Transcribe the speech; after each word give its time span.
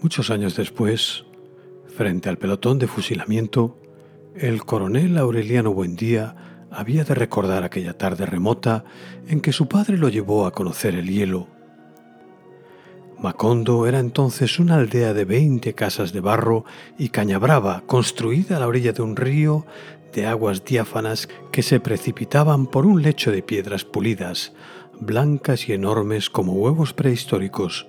Muchos 0.00 0.30
años 0.30 0.54
después, 0.54 1.24
frente 1.88 2.28
al 2.28 2.38
pelotón 2.38 2.78
de 2.78 2.86
fusilamiento, 2.86 3.76
el 4.36 4.64
coronel 4.64 5.18
Aureliano 5.18 5.72
Buendía 5.74 6.66
había 6.70 7.02
de 7.02 7.16
recordar 7.16 7.64
aquella 7.64 7.98
tarde 7.98 8.24
remota 8.24 8.84
en 9.26 9.40
que 9.40 9.52
su 9.52 9.66
padre 9.66 9.98
lo 9.98 10.08
llevó 10.08 10.46
a 10.46 10.52
conocer 10.52 10.94
el 10.94 11.08
hielo. 11.08 11.48
Macondo 13.20 13.88
era 13.88 13.98
entonces 13.98 14.60
una 14.60 14.76
aldea 14.76 15.14
de 15.14 15.24
veinte 15.24 15.74
casas 15.74 16.12
de 16.12 16.20
barro 16.20 16.64
y 16.96 17.08
caña 17.08 17.40
brava, 17.40 17.82
construida 17.86 18.56
a 18.56 18.60
la 18.60 18.68
orilla 18.68 18.92
de 18.92 19.02
un 19.02 19.16
río 19.16 19.66
de 20.12 20.26
aguas 20.26 20.64
diáfanas 20.64 21.28
que 21.50 21.64
se 21.64 21.80
precipitaban 21.80 22.68
por 22.68 22.86
un 22.86 23.02
lecho 23.02 23.32
de 23.32 23.42
piedras 23.42 23.84
pulidas, 23.84 24.52
blancas 25.00 25.68
y 25.68 25.72
enormes 25.72 26.30
como 26.30 26.52
huevos 26.52 26.92
prehistóricos. 26.92 27.88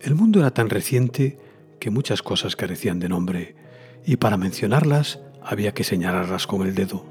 El 0.00 0.14
mundo 0.14 0.40
era 0.40 0.52
tan 0.52 0.70
reciente 0.70 1.38
que 1.80 1.90
muchas 1.90 2.22
cosas 2.22 2.54
carecían 2.54 3.00
de 3.00 3.08
nombre, 3.08 3.56
y 4.04 4.16
para 4.16 4.36
mencionarlas 4.36 5.20
había 5.42 5.72
que 5.72 5.84
señalarlas 5.84 6.46
con 6.46 6.66
el 6.66 6.74
dedo. 6.74 7.04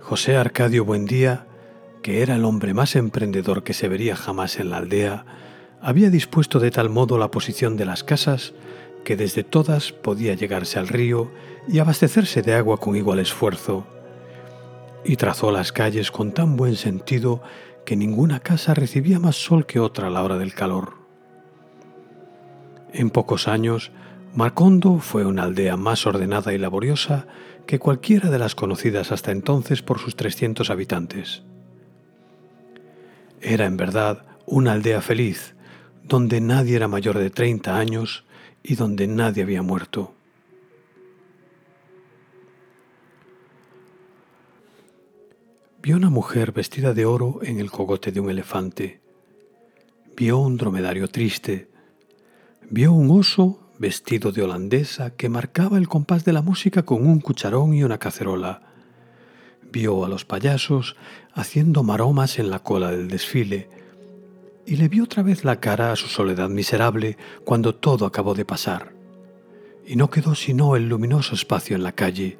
José 0.00 0.36
Arcadio 0.36 0.84
Buendía, 0.84 1.46
que 2.02 2.22
era 2.22 2.36
el 2.36 2.44
hombre 2.44 2.74
más 2.74 2.96
emprendedor 2.96 3.62
que 3.62 3.74
se 3.74 3.88
vería 3.88 4.16
jamás 4.16 4.58
en 4.58 4.70
la 4.70 4.78
aldea, 4.78 5.24
había 5.80 6.10
dispuesto 6.10 6.58
de 6.58 6.70
tal 6.70 6.90
modo 6.90 7.18
la 7.18 7.30
posición 7.30 7.76
de 7.76 7.84
las 7.84 8.04
casas 8.04 8.52
que 9.04 9.16
desde 9.16 9.44
todas 9.44 9.92
podía 9.92 10.34
llegarse 10.34 10.78
al 10.78 10.88
río 10.88 11.30
y 11.66 11.78
abastecerse 11.78 12.42
de 12.42 12.54
agua 12.54 12.78
con 12.78 12.96
igual 12.96 13.20
esfuerzo. 13.20 13.86
Y 15.04 15.16
trazó 15.16 15.50
las 15.50 15.72
calles 15.72 16.10
con 16.10 16.32
tan 16.32 16.56
buen 16.56 16.76
sentido 16.76 17.42
que 17.88 17.96
ninguna 17.96 18.40
casa 18.40 18.74
recibía 18.74 19.18
más 19.18 19.36
sol 19.36 19.64
que 19.64 19.80
otra 19.80 20.08
a 20.08 20.10
la 20.10 20.22
hora 20.22 20.36
del 20.36 20.52
calor. 20.52 20.98
En 22.92 23.08
pocos 23.08 23.48
años, 23.48 23.92
Macondo 24.34 24.98
fue 24.98 25.24
una 25.24 25.44
aldea 25.44 25.78
más 25.78 26.06
ordenada 26.06 26.52
y 26.52 26.58
laboriosa 26.58 27.26
que 27.66 27.78
cualquiera 27.78 28.28
de 28.28 28.38
las 28.38 28.54
conocidas 28.54 29.10
hasta 29.10 29.30
entonces 29.30 29.80
por 29.80 30.00
sus 30.00 30.16
300 30.16 30.68
habitantes. 30.68 31.44
Era 33.40 33.64
en 33.64 33.78
verdad 33.78 34.26
una 34.44 34.72
aldea 34.72 35.00
feliz, 35.00 35.54
donde 36.04 36.42
nadie 36.42 36.76
era 36.76 36.88
mayor 36.88 37.16
de 37.16 37.30
30 37.30 37.74
años 37.74 38.26
y 38.62 38.74
donde 38.74 39.06
nadie 39.06 39.44
había 39.44 39.62
muerto. 39.62 40.14
Vio 45.80 45.96
una 45.96 46.10
mujer 46.10 46.50
vestida 46.50 46.92
de 46.92 47.04
oro 47.06 47.38
en 47.40 47.60
el 47.60 47.70
cogote 47.70 48.10
de 48.10 48.18
un 48.18 48.30
elefante. 48.30 49.00
Vio 50.16 50.38
un 50.38 50.56
dromedario 50.56 51.06
triste. 51.06 51.70
Vio 52.68 52.92
un 52.92 53.16
oso 53.16 53.60
vestido 53.78 54.32
de 54.32 54.42
holandesa 54.42 55.10
que 55.10 55.28
marcaba 55.28 55.78
el 55.78 55.86
compás 55.86 56.24
de 56.24 56.32
la 56.32 56.42
música 56.42 56.82
con 56.82 57.06
un 57.06 57.20
cucharón 57.20 57.74
y 57.74 57.84
una 57.84 57.98
cacerola. 57.98 58.62
Vio 59.70 60.04
a 60.04 60.08
los 60.08 60.24
payasos 60.24 60.96
haciendo 61.32 61.84
maromas 61.84 62.40
en 62.40 62.50
la 62.50 62.58
cola 62.58 62.90
del 62.90 63.06
desfile 63.06 63.70
y 64.66 64.76
le 64.76 64.88
vio 64.88 65.04
otra 65.04 65.22
vez 65.22 65.44
la 65.44 65.60
cara 65.60 65.92
a 65.92 65.96
su 65.96 66.08
soledad 66.08 66.48
miserable 66.48 67.16
cuando 67.44 67.76
todo 67.76 68.04
acabó 68.04 68.34
de 68.34 68.44
pasar. 68.44 68.92
Y 69.86 69.94
no 69.94 70.10
quedó 70.10 70.34
sino 70.34 70.74
el 70.74 70.88
luminoso 70.88 71.36
espacio 71.36 71.76
en 71.76 71.84
la 71.84 71.92
calle 71.92 72.36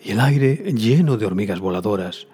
y 0.00 0.12
el 0.12 0.20
aire 0.20 0.72
lleno 0.72 1.16
de 1.16 1.26
hormigas 1.26 1.58
voladoras 1.58 2.28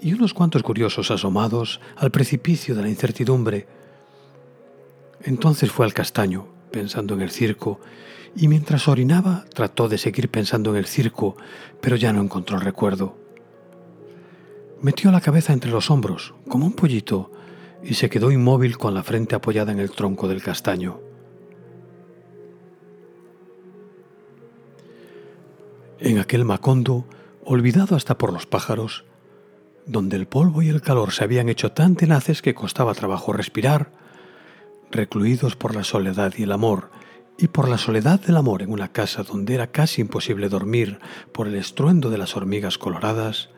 y 0.00 0.12
unos 0.12 0.34
cuantos 0.34 0.62
curiosos 0.62 1.10
asomados 1.10 1.80
al 1.96 2.10
precipicio 2.10 2.74
de 2.74 2.82
la 2.82 2.88
incertidumbre. 2.88 3.66
Entonces 5.22 5.70
fue 5.70 5.86
al 5.86 5.94
castaño, 5.94 6.46
pensando 6.70 7.14
en 7.14 7.22
el 7.22 7.30
circo, 7.30 7.80
y 8.34 8.48
mientras 8.48 8.86
orinaba 8.88 9.44
trató 9.54 9.88
de 9.88 9.98
seguir 9.98 10.30
pensando 10.30 10.70
en 10.70 10.76
el 10.76 10.86
circo, 10.86 11.36
pero 11.80 11.96
ya 11.96 12.12
no 12.12 12.22
encontró 12.22 12.58
recuerdo. 12.58 13.16
Metió 14.82 15.10
la 15.10 15.22
cabeza 15.22 15.52
entre 15.52 15.70
los 15.70 15.90
hombros, 15.90 16.34
como 16.48 16.66
un 16.66 16.74
pollito, 16.74 17.30
y 17.82 17.94
se 17.94 18.10
quedó 18.10 18.30
inmóvil 18.30 18.76
con 18.76 18.94
la 18.94 19.02
frente 19.02 19.34
apoyada 19.34 19.72
en 19.72 19.80
el 19.80 19.90
tronco 19.90 20.28
del 20.28 20.42
castaño. 20.42 21.00
En 25.98 26.18
aquel 26.18 26.44
macondo, 26.44 27.06
olvidado 27.42 27.96
hasta 27.96 28.18
por 28.18 28.32
los 28.32 28.44
pájaros, 28.44 29.06
donde 29.86 30.16
el 30.16 30.26
polvo 30.26 30.62
y 30.62 30.68
el 30.68 30.82
calor 30.82 31.12
se 31.12 31.24
habían 31.24 31.48
hecho 31.48 31.72
tan 31.72 31.96
tenaces 31.96 32.42
que 32.42 32.54
costaba 32.54 32.94
trabajo 32.94 33.32
respirar, 33.32 33.92
recluidos 34.90 35.56
por 35.56 35.74
la 35.74 35.84
soledad 35.84 36.34
y 36.36 36.42
el 36.42 36.52
amor, 36.52 36.90
y 37.38 37.48
por 37.48 37.68
la 37.68 37.78
soledad 37.78 38.20
del 38.20 38.36
amor 38.36 38.62
en 38.62 38.72
una 38.72 38.92
casa 38.92 39.22
donde 39.22 39.54
era 39.54 39.68
casi 39.68 40.00
imposible 40.00 40.48
dormir 40.48 40.98
por 41.32 41.48
el 41.48 41.54
estruendo 41.54 42.10
de 42.10 42.18
las 42.18 42.36
hormigas 42.36 42.78
coloradas, 42.78 43.50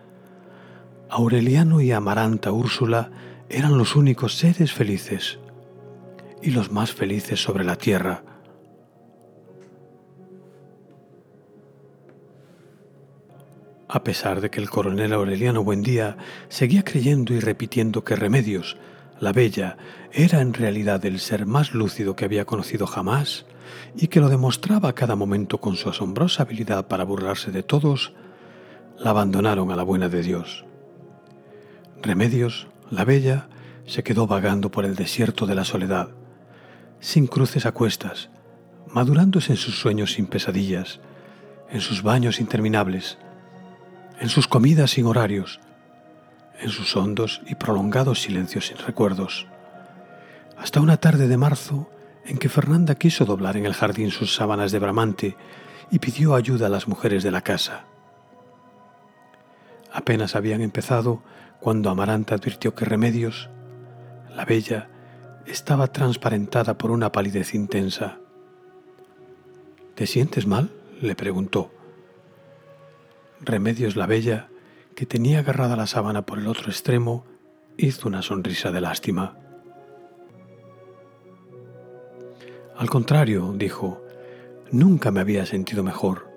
Aureliano 1.11 1.81
y 1.81 1.93
Amaranta 1.93 2.53
Úrsula 2.53 3.10
eran 3.49 3.78
los 3.78 3.97
únicos 3.97 4.37
seres 4.37 4.72
felices 4.72 5.39
y 6.43 6.50
los 6.50 6.71
más 6.71 6.93
felices 6.93 7.43
sobre 7.43 7.65
la 7.65 7.77
tierra. 7.77 8.22
A 13.88 14.04
pesar 14.04 14.43
de 14.43 14.50
que 14.50 14.60
el 14.60 14.69
coronel 14.69 15.15
Aureliano 15.15 15.65
Buendía 15.65 16.19
seguía 16.49 16.84
creyendo 16.84 17.32
y 17.32 17.41
repitiendo 17.41 18.04
que 18.04 18.16
Remedios, 18.16 18.76
la 19.19 19.32
bella, 19.32 19.78
era 20.12 20.43
en 20.43 20.53
realidad 20.53 21.04
el 21.06 21.19
ser 21.19 21.47
más 21.47 21.72
lúcido 21.72 22.15
que 22.15 22.27
había 22.27 22.44
conocido 22.44 22.87
jamás 22.87 23.47
y 23.97 24.09
que 24.09 24.21
lo 24.21 24.28
demostraba 24.28 24.91
a 24.91 24.94
cada 24.94 25.16
momento 25.16 25.59
con 25.59 25.77
su 25.77 25.88
asombrosa 25.88 26.43
habilidad 26.43 26.87
para 26.87 27.04
burlarse 27.04 27.50
de 27.50 27.62
todos, 27.62 28.12
la 28.98 29.10
abandonaron 29.10 29.72
a 29.72 29.77
la 29.77 29.82
buena 29.82 30.09
de 30.09 30.22
Dios. 30.22 30.66
Remedios, 32.03 32.69
la 32.91 33.04
bella, 33.04 33.48
se 33.87 34.03
quedó 34.03 34.27
vagando 34.27 34.71
por 34.71 34.84
el 34.84 34.97
desierto 34.97 35.47
de 35.47 35.54
la 35.54 35.65
soledad, 35.65 36.10
sin 37.00 37.27
cruces 37.27 37.65
a 37.65 37.72
cuestas, 37.72 38.28
madurándose 38.87 39.53
en 39.53 39.56
sus 39.56 39.78
sueños 39.78 40.12
sin 40.12 40.27
pesadillas, 40.27 41.00
en 41.71 41.81
sus 41.81 42.03
baños 42.03 42.41
interminables, 42.41 43.19
en 44.21 44.29
sus 44.29 44.49
comidas 44.49 44.93
sin 44.93 45.06
horarios, 45.06 45.61
en 46.61 46.71
sus 46.71 46.97
hondos 46.97 47.41
y 47.47 47.55
prolongados 47.55 48.23
silencios 48.23 48.67
sin 48.67 48.79
recuerdos, 48.79 49.47
hasta 50.56 50.81
una 50.81 50.97
tarde 50.97 51.29
de 51.29 51.37
marzo 51.37 51.89
en 52.25 52.39
que 52.39 52.49
Fernanda 52.49 52.97
quiso 52.97 53.25
doblar 53.25 53.57
en 53.57 53.65
el 53.65 53.75
jardín 53.75 54.11
sus 54.11 54.34
sábanas 54.34 54.73
de 54.73 54.78
bramante 54.78 55.37
y 55.91 55.99
pidió 55.99 56.34
ayuda 56.34 56.67
a 56.67 56.71
las 56.71 56.89
mujeres 56.89 57.23
de 57.23 57.31
la 57.31 57.41
casa. 57.41 57.84
Apenas 59.93 60.34
habían 60.37 60.61
empezado 60.61 61.23
cuando 61.61 61.91
Amaranta 61.91 62.34
advirtió 62.34 62.75
que 62.75 62.84
Remedios, 62.84 63.49
la 64.34 64.45
bella, 64.45 64.89
estaba 65.47 65.87
transparentada 65.87 66.77
por 66.77 66.91
una 66.91 67.11
palidez 67.11 67.55
intensa. 67.55 68.19
¿Te 69.95 70.07
sientes 70.07 70.47
mal? 70.47 70.71
le 71.01 71.15
preguntó. 71.15 71.73
Remedios 73.41 73.97
la 73.97 74.06
Bella, 74.06 74.49
que 74.94 75.06
tenía 75.06 75.41
agarrada 75.41 75.76
la 75.76 75.87
sábana 75.87 76.22
por 76.22 76.38
el 76.38 76.49
otro 76.49 76.71
extremo, 76.71 77.25
hizo 77.76 78.09
una 78.09 78.22
sonrisa 78.22 78.72
de 78.72 78.81
lástima. 78.81 79.37
Al 82.77 82.91
contrario, 82.91 83.54
dijo, 83.56 84.03
nunca 84.71 85.10
me 85.10 85.21
había 85.21 85.47
sentido 85.47 85.82
mejor. 85.82 86.28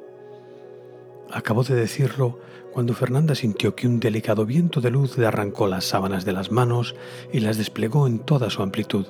Acabó 1.32 1.64
de 1.64 1.76
decirlo 1.76 2.40
cuando 2.72 2.94
Fernanda 2.94 3.36
sintió 3.36 3.76
que 3.76 3.88
un 3.88 4.00
delicado 4.00 4.46
viento 4.46 4.82
de 4.82 4.92
luz 4.92 5.18
le 5.18 5.26
arrancó 5.26 5.68
las 5.68 5.86
sábanas 5.86 6.26
de 6.26 6.34
las 6.34 6.52
manos 6.52 6.96
y 7.34 7.40
las 7.40 7.58
desplegó 7.58 8.08
en 8.08 8.20
toda 8.20 8.50
su 8.50 8.62
amplitud. 8.62 9.08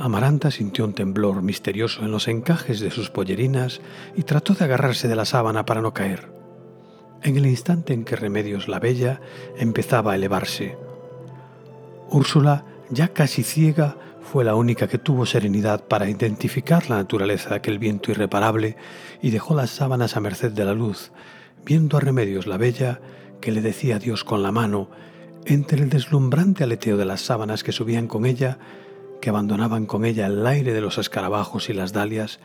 Amaranta 0.00 0.50
sintió 0.50 0.84
un 0.84 0.92
temblor 0.92 1.42
misterioso 1.42 2.02
en 2.04 2.12
los 2.12 2.28
encajes 2.28 2.80
de 2.80 2.90
sus 2.90 3.10
pollerinas 3.10 3.80
y 4.16 4.22
trató 4.22 4.54
de 4.54 4.64
agarrarse 4.64 5.08
de 5.08 5.16
la 5.16 5.24
sábana 5.24 5.64
para 5.64 5.82
no 5.82 5.92
caer. 5.92 6.30
En 7.22 7.36
el 7.36 7.46
instante 7.46 7.94
en 7.94 8.04
que 8.04 8.14
Remedios 8.14 8.68
la 8.68 8.78
Bella 8.78 9.20
empezaba 9.56 10.12
a 10.12 10.14
elevarse, 10.14 10.76
Úrsula, 12.10 12.64
ya 12.90 13.08
casi 13.08 13.42
ciega, 13.42 13.96
fue 14.22 14.44
la 14.44 14.54
única 14.54 14.88
que 14.88 14.98
tuvo 14.98 15.26
serenidad 15.26 15.84
para 15.84 16.08
identificar 16.08 16.88
la 16.88 16.96
naturaleza 16.96 17.50
de 17.50 17.56
aquel 17.56 17.78
viento 17.78 18.10
irreparable 18.10 18.76
y 19.20 19.30
dejó 19.30 19.54
las 19.54 19.70
sábanas 19.70 20.16
a 20.16 20.20
merced 20.20 20.52
de 20.52 20.64
la 20.64 20.74
luz, 20.74 21.12
viendo 21.64 21.96
a 21.96 22.00
Remedios 22.00 22.46
la 22.46 22.56
Bella 22.56 23.00
que 23.40 23.52
le 23.52 23.60
decía 23.60 23.96
adiós 23.96 24.24
con 24.24 24.42
la 24.42 24.52
mano, 24.52 24.90
entre 25.44 25.82
el 25.82 25.90
deslumbrante 25.90 26.64
aleteo 26.64 26.96
de 26.96 27.04
las 27.04 27.20
sábanas 27.20 27.62
que 27.62 27.72
subían 27.72 28.06
con 28.06 28.26
ella 28.26 28.58
que 29.20 29.30
abandonaban 29.30 29.86
con 29.86 30.04
ella 30.04 30.26
el 30.26 30.46
aire 30.46 30.72
de 30.72 30.80
los 30.80 30.98
escarabajos 30.98 31.68
y 31.70 31.72
las 31.72 31.92
dalias 31.92 32.40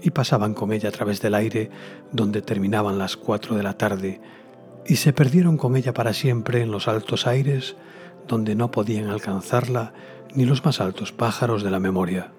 y 0.00 0.10
pasaban 0.10 0.54
con 0.54 0.72
ella 0.72 0.88
a 0.88 0.92
través 0.92 1.20
del 1.20 1.34
aire 1.34 1.70
donde 2.12 2.42
terminaban 2.42 2.98
las 2.98 3.16
cuatro 3.16 3.56
de 3.56 3.62
la 3.62 3.78
tarde 3.78 4.20
y 4.86 4.96
se 4.96 5.12
perdieron 5.12 5.56
con 5.56 5.76
ella 5.76 5.92
para 5.94 6.12
siempre 6.12 6.60
en 6.60 6.70
los 6.70 6.88
altos 6.88 7.26
aires 7.26 7.76
donde 8.26 8.54
no 8.54 8.70
podían 8.70 9.08
alcanzarla 9.08 9.92
ni 10.34 10.44
los 10.44 10.64
más 10.64 10.80
altos 10.80 11.12
pájaros 11.12 11.62
de 11.62 11.70
la 11.70 11.78
memoria. 11.78 12.32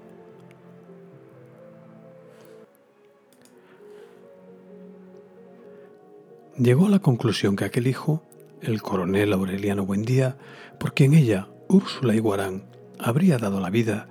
Llegó 6.58 6.86
a 6.86 6.90
la 6.90 7.00
conclusión 7.00 7.56
que 7.56 7.66
aquel 7.66 7.88
hijo, 7.88 8.24
el 8.62 8.82
coronel 8.82 9.34
Aureliano 9.34 9.86
Buendía, 9.86 10.38
por 10.80 10.94
quien 10.94 11.14
ella, 11.14 11.48
Úrsula 11.68 12.14
Iguarán, 12.14 12.66
habría 13.04 13.38
dado 13.38 13.60
la 13.60 13.70
vida, 13.70 14.08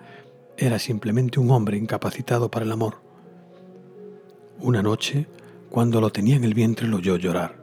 era 0.58 0.78
simplemente 0.78 1.40
un 1.40 1.50
hombre 1.50 1.78
incapacitado 1.78 2.50
para 2.50 2.66
el 2.66 2.72
amor. 2.72 2.96
Una 4.60 4.82
noche, 4.82 5.26
cuando 5.70 6.00
lo 6.00 6.10
tenía 6.10 6.36
en 6.36 6.44
el 6.44 6.52
vientre, 6.52 6.86
lo 6.86 6.98
oyó 6.98 7.16
llorar. 7.16 7.56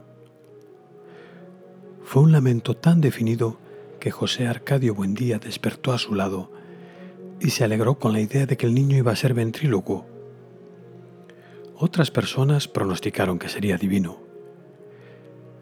Fue 2.02 2.22
un 2.22 2.32
lamento 2.32 2.76
tan 2.76 3.00
definido 3.00 3.58
que 4.00 4.10
José 4.10 4.48
Arcadio 4.48 4.94
Buendía 4.94 5.38
despertó 5.38 5.92
a 5.92 5.98
su 5.98 6.14
lado 6.14 6.50
y 7.38 7.50
se 7.50 7.62
alegró 7.62 7.98
con 7.98 8.12
la 8.12 8.20
idea 8.20 8.46
de 8.46 8.56
que 8.56 8.66
el 8.66 8.74
niño 8.74 8.96
iba 8.96 9.12
a 9.12 9.16
ser 9.16 9.32
ventrílocuo. 9.32 10.06
Otras 11.76 12.10
personas 12.10 12.66
pronosticaron 12.66 13.38
que 13.38 13.48
sería 13.48 13.78
divino. 13.78 14.18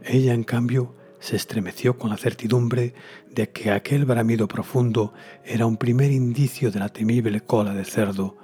Ella, 0.02 0.32
en 0.32 0.44
cambio, 0.44 0.94
se 1.20 1.36
estremeció 1.36 1.98
con 1.98 2.10
la 2.10 2.16
certidumbre 2.16 2.94
de 3.30 3.50
que 3.50 3.70
aquel 3.70 4.04
bramido 4.04 4.48
profundo 4.48 5.12
era 5.44 5.66
un 5.66 5.76
primer 5.76 6.12
indicio 6.12 6.70
de 6.70 6.78
la 6.78 6.88
temible 6.88 7.40
cola 7.40 7.74
de 7.74 7.84
cerdo. 7.84 8.36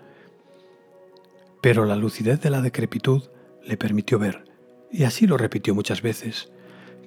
Pero 1.60 1.84
la 1.84 1.96
lucidez 1.96 2.40
de 2.40 2.50
la 2.50 2.60
decrepitud 2.60 3.22
le 3.64 3.76
permitió 3.76 4.18
ver, 4.18 4.44
y 4.90 5.04
así 5.04 5.26
lo 5.26 5.36
repitió 5.36 5.74
muchas 5.74 6.02
veces, 6.02 6.50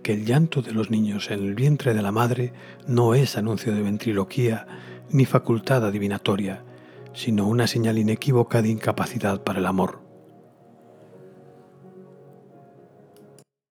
que 0.03 0.13
el 0.13 0.25
llanto 0.25 0.61
de 0.61 0.71
los 0.71 0.89
niños 0.89 1.29
en 1.31 1.43
el 1.43 1.55
vientre 1.55 1.93
de 1.93 2.01
la 2.01 2.11
madre 2.11 2.53
no 2.87 3.13
es 3.13 3.37
anuncio 3.37 3.73
de 3.73 3.81
ventriloquía 3.81 4.67
ni 5.09 5.25
facultad 5.25 5.85
adivinatoria, 5.85 6.63
sino 7.13 7.47
una 7.47 7.67
señal 7.67 7.97
inequívoca 7.97 8.61
de 8.61 8.69
incapacidad 8.69 9.43
para 9.43 9.59
el 9.59 9.65
amor. 9.65 10.06